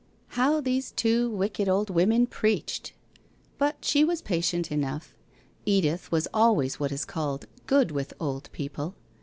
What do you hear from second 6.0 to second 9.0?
was always what is called * good' with old people.